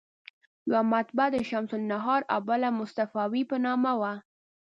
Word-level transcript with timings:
یوه 0.69 0.81
مطبعه 0.93 1.27
د 1.31 1.37
شمس 1.49 1.71
النهار 1.79 2.21
او 2.33 2.39
بله 2.49 2.67
مصطفاوي 2.79 3.43
په 3.49 3.55
نامه 3.65 3.93
وه. 4.01 4.13